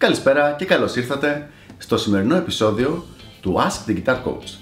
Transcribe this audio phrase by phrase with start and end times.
[0.00, 3.04] Καλησπέρα και καλώς ήρθατε στο σημερινό επεισόδιο
[3.40, 4.58] του Ask the Guitar Coach.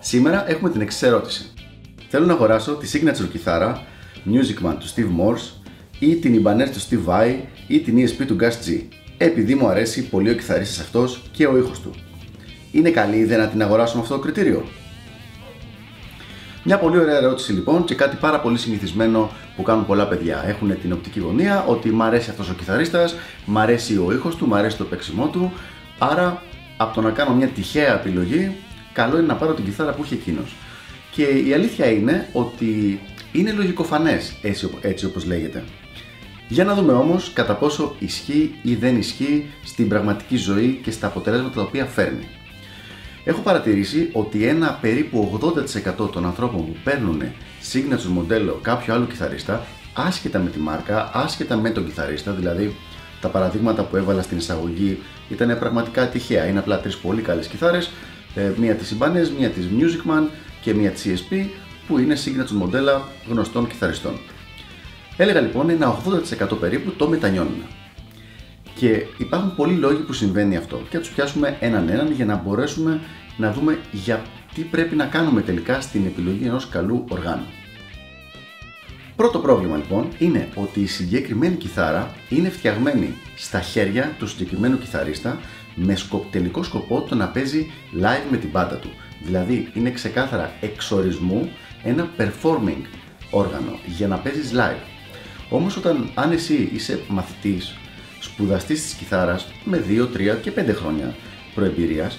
[0.00, 1.52] Σήμερα έχουμε την εξής ερώτηση.
[2.08, 3.86] Θέλω να αγοράσω τη signature κιθάρα
[4.26, 5.62] Music Man του Steve Morse
[5.98, 7.34] ή την Ibanez του Steve Vai
[7.66, 8.82] ή την ESP του Gus G
[9.18, 11.90] επειδή μου αρέσει πολύ ο κιθαρίστας αυτός και ο ήχος του.
[12.72, 14.64] Είναι καλή ιδέα να την αγοράσω με αυτό το κριτήριο;
[16.64, 20.44] Μια πολύ ωραία ερώτηση λοιπόν και κάτι πάρα πολύ συνηθισμένο που κάνουν πολλά παιδιά.
[20.46, 24.46] Έχουν την οπτική γωνία ότι μ' αρέσει αυτός ο κιθαρίστας, μ' αρέσει ο ήχος του,
[24.46, 25.52] μ' αρέσει το παίξιμό του,
[25.98, 26.42] άρα
[26.76, 28.56] από το να κάνω μια τυχαία επιλογή,
[28.92, 30.54] καλό είναι να πάρω την κιθάρα που έχει εκείνος.
[31.10, 33.00] Και η αλήθεια είναι ότι
[33.32, 35.64] είναι λογικοφανές έτσι, έτσι όπως λέγεται.
[36.48, 41.06] Για να δούμε όμως κατά πόσο ισχύει ή δεν ισχύει στην πραγματική ζωή και στα
[41.06, 42.28] αποτελέσματα τα οποία φέρνει.
[43.24, 45.40] Έχω παρατηρήσει ότι ένα περίπου
[46.02, 47.22] 80% των ανθρώπων που παίρνουν
[47.72, 52.76] signature μοντέλο κάποιο άλλο κιθαρίστα, άσχετα με τη μάρκα, άσχετα με τον κιθαρίστα, δηλαδή
[53.20, 56.46] τα παραδείγματα που έβαλα στην εισαγωγή ήταν πραγματικά τυχαία.
[56.46, 57.90] Είναι απλά τρεις πολύ καλές κιθάρες,
[58.34, 60.28] ε, μία της Ibanez, μία της Music Man
[60.60, 61.46] και μία της ESP
[61.86, 64.18] που είναι signature μοντέλα γνωστών κιθαριστών.
[65.16, 67.62] Έλεγα λοιπόν ένα 80% περίπου το μετανιώνουν.
[68.74, 72.36] Και υπάρχουν πολλοί λόγοι που συμβαίνει αυτό και θα τους πιάσουμε έναν έναν για να
[72.36, 73.00] μπορέσουμε
[73.36, 74.22] να δούμε για
[74.54, 77.46] τι πρέπει να κάνουμε τελικά στην επιλογή ενός καλού οργάνου.
[79.16, 85.38] Πρώτο πρόβλημα λοιπόν είναι ότι η συγκεκριμένη κιθάρα είναι φτιαγμένη στα χέρια του συγκεκριμένου κιθαρίστα
[85.74, 85.96] με
[86.30, 88.90] τελικό σκοπό το να παίζει live με την πάντα του.
[89.22, 91.50] Δηλαδή είναι ξεκάθαρα εξορισμού
[91.84, 92.82] ένα performing
[93.30, 94.82] όργανο για να παίζεις live.
[95.50, 97.76] Όμως όταν αν εσύ είσαι μαθητής
[98.20, 101.14] σπουδαστής της κιθάρας με 2, 3 και 5 χρόνια
[101.54, 102.18] προεμπειρίας,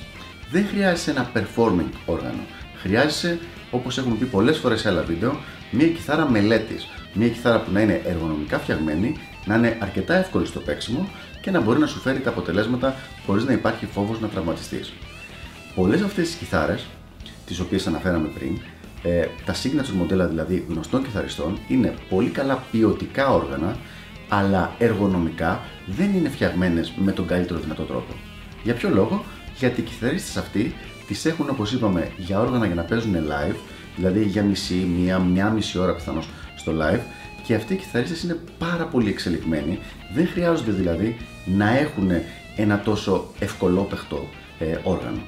[0.53, 2.43] δεν χρειάζεσαι ένα performing όργανο.
[2.75, 3.39] Χρειάζεσαι,
[3.71, 5.39] όπως έχουμε πει πολλές φορές σε άλλα βίντεο,
[5.71, 6.87] μια κιθάρα μελέτης.
[7.13, 11.09] Μια κιθάρα που να είναι εργονομικά φτιαγμένη, να είναι αρκετά εύκολη στο παίξιμο
[11.41, 14.93] και να μπορεί να σου φέρει τα αποτελέσματα χωρίς να υπάρχει φόβος να τραυματιστείς.
[15.75, 16.85] Πολλές αυτές τις κιθάρες,
[17.45, 18.59] τις οποίες αναφέραμε πριν,
[19.03, 23.77] ε, τα signature μοντέλα δηλαδή γνωστών κιθαριστών, είναι πολύ καλά ποιοτικά όργανα
[24.29, 28.13] αλλά εργονομικά δεν είναι φτιαγμένες με τον καλύτερο δυνατό τρόπο.
[28.63, 29.23] Για ποιο λόγο;
[29.57, 30.75] Γιατί οι κιθαρίστες αυτοί
[31.07, 33.55] τις έχουν όπως είπαμε για όργανα για να παίζουν live,
[33.95, 37.01] δηλαδή για μισή, μία, μία μισή ώρα πιθανώς στο live
[37.43, 39.79] και αυτοί οι κιθαρίστες είναι πάρα πολύ εξελιγμένοι,
[40.13, 42.11] δεν χρειάζονται δηλαδή να έχουν
[42.55, 45.21] ένα τόσο ευκολόπαιχτο ε, όργανο.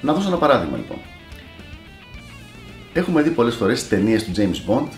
[0.00, 0.98] Να δώσω ένα παράδειγμα λοιπόν.
[2.92, 4.88] Έχουμε δει πολλές φορές ταινίες του James Bond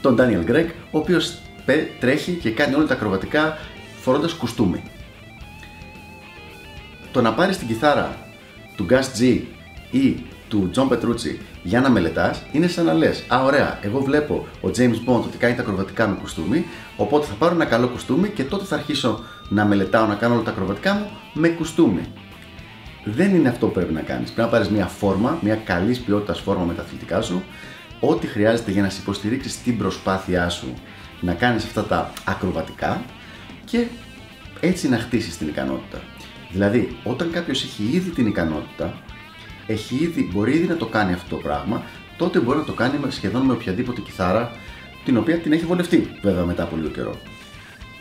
[0.00, 1.38] τον Daniel Gregg, ο οποίος
[2.00, 3.58] τρέχει και κάνει όλα τα ακροβατικά
[4.00, 4.82] φορώντας κουστούμι.
[7.12, 8.16] Το να πάρεις την κιθάρα
[8.76, 9.40] του Gus G
[9.90, 10.16] ή
[10.48, 14.68] του John Petrucci για να μελετάς είναι σαν να λες «Α, ωραία, εγώ βλέπω ο
[14.76, 16.64] James Bond ότι κάνει τα ακροβατικά με κουστούμι,
[16.96, 20.42] οπότε θα πάρω ένα καλό κουστούμι και τότε θα αρχίσω να μελετάω, να κάνω όλα
[20.42, 22.00] τα ακροβατικά μου με κουστούμι».
[23.04, 24.30] Δεν είναι αυτό που πρέπει να κάνεις.
[24.30, 27.42] Πρέπει να πάρεις μια φόρμα, μια καλή ποιότητα φόρμα με τα αθλητικά σου,
[28.00, 30.74] ό,τι χρειάζεται για να σε υποστηρίξεις την προσπάθειά σου
[31.20, 33.02] να κάνεις αυτά τα ακροβατικά
[33.64, 33.86] και
[34.60, 35.98] έτσι να χτίσεις την ικανότητα.
[36.50, 39.02] Δηλαδή, όταν κάποιος έχει ήδη την ικανότητα,
[39.66, 41.82] έχει ήδη, μπορεί ήδη να το κάνει αυτό το πράγμα,
[42.16, 44.52] τότε μπορεί να το κάνει σχεδόν με οποιαδήποτε κιθάρα
[45.04, 47.14] την οποία την έχει βολευτεί, βέβαια μετά από λίγο καιρό.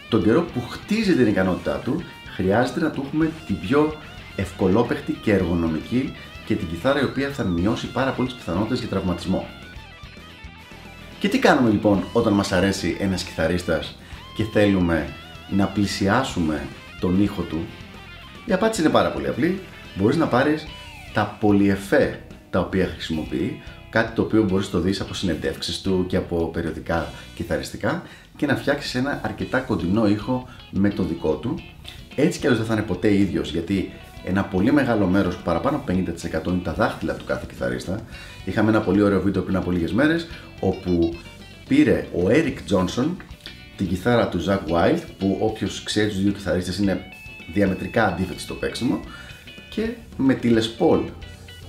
[0.09, 2.03] Τον καιρό που χτίζει την ικανότητά του,
[2.35, 3.95] χρειάζεται να του έχουμε την πιο
[4.35, 6.13] ευκολόπαιχτη και εργονομική
[6.45, 9.47] και την κιθάρα η οποία θα μειώσει πάρα πολύ τι πιθανότητες για τραυματισμό.
[11.19, 13.97] Και τι κάνουμε λοιπόν όταν μας αρέσει ένας κιθαρίστας
[14.35, 15.13] και θέλουμε
[15.49, 16.67] να πλησιάσουμε
[16.99, 17.65] τον ήχο του;
[18.49, 19.59] Η απάντηση είναι πάρα πολύ απλή.
[19.95, 20.67] Μπορείς να πάρεις
[21.13, 22.19] τα πολυεφέ
[22.49, 26.47] τα οποία χρησιμοποιεί, κάτι το οποίο μπορείς να το δεις από συνεντεύξεις του και από
[26.47, 28.03] περιοδικά κιθαριστικά
[28.35, 31.59] και να φτιάξεις ένα αρκετά κοντινό ήχο με το δικό του.
[32.15, 33.91] Έτσι κι αλλιώς δεν θα είναι ποτέ ίδιος γιατί
[34.25, 37.99] ένα πολύ μεγάλο μέρος, παραπάνω από 50% είναι τα δάχτυλα του κάθε κιθαρίστα.
[38.45, 40.27] Είχαμε ένα πολύ ωραίο βίντεο πριν από λίγες μέρες,
[40.59, 41.15] όπου
[41.67, 43.07] πήρε ο Eric Johnson
[43.77, 47.11] την κιθάρα του Zack Wild, που όποιος ξέρει τους δύο κιθαρίστες είναι
[47.53, 48.99] διαμετρικά αντίθετοι στο παίξιμο,
[49.69, 51.01] και με τη Les Paul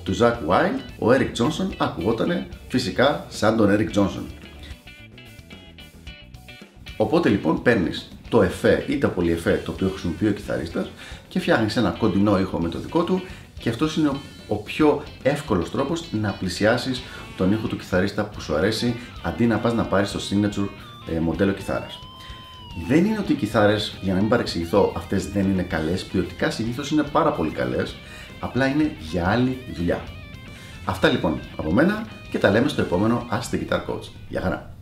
[0.03, 4.25] του Zack Wild, ο Eric Johnson ακουγόταν φυσικά σαν τον Eric Johnson.
[6.97, 10.91] Οπότε λοιπόν παίρνεις το εφέ ή το πολυεφέ το οποίο χρησιμοποιεί ο κιθαρίστας
[11.29, 13.23] και φτιάχνεις ένα κοντινό ήχο με το δικό του
[13.59, 14.11] και αυτός είναι
[14.49, 17.03] ο πιο εύκολος τρόπος να πλησιάσεις
[17.37, 20.69] τον ήχο του κιθαρίστα που σου αρέσει αντί να πας να πάρεις το signature
[21.15, 22.08] ε, μοντέλο κιθάρας.
[22.89, 26.91] Δεν είναι ότι οι κιθάρες, για να μην παρεξηγηθώ, αυτές δεν είναι καλές, ποιοτικά συνήθως
[26.91, 27.97] είναι πάρα πολύ καλές,
[28.41, 30.03] απλά είναι για άλλη δουλειά.
[30.85, 34.09] Αυτά λοιπόν από μένα και τα λέμε στο επόμενο Ask the Guitar Coach.
[34.29, 34.78] Γεια χαρά!